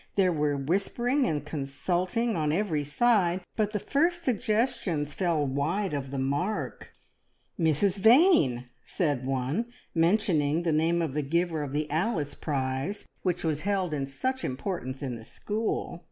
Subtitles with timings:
[0.15, 6.09] There were whispering and consulting on every side, but the first suggestions fell wide of
[6.09, 6.91] the mark.
[7.59, 13.43] "Mrs Vane!" said one, mentioning the name of the giver of the "Alice Prize," which
[13.43, 15.99] was held in such importance in the school.